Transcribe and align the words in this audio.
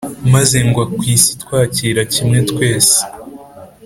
maze 0.33 0.57
ngwa 0.67 0.85
ku 0.93 1.01
isi 1.15 1.29
itwakira 1.35 2.01
kimwe 2.13 2.39
twese, 2.49 2.97